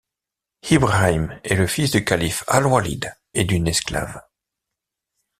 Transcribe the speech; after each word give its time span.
ʾIbrāhīm 0.63 1.39
est 1.43 1.53
le 1.53 1.67
fils 1.67 1.91
du 1.91 2.03
calife 2.03 2.43
Al-Walīd 2.47 3.13
et 3.35 3.43
d'une 3.43 3.67
esclave. 3.67 4.19